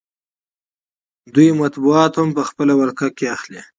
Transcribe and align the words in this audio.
دوی 1.33 1.49
مطبوعات 1.61 2.13
هم 2.19 2.29
په 2.37 2.43
خپله 2.49 2.73
ولکه 2.75 3.07
کې 3.17 3.25
اخلي 3.35 3.61